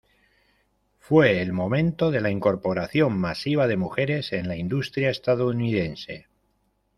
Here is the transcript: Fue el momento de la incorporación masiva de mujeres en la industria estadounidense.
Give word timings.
Fue 0.97 1.43
el 1.43 1.53
momento 1.53 2.09
de 2.09 2.21
la 2.21 2.31
incorporación 2.31 3.15
masiva 3.19 3.67
de 3.67 3.77
mujeres 3.77 4.33
en 4.33 4.47
la 4.47 4.55
industria 4.55 5.11
estadounidense. 5.11 6.25